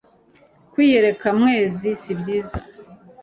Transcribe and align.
kwiyereka 0.71 1.27
mwezi 1.39 1.87
sibyiza 2.01 2.57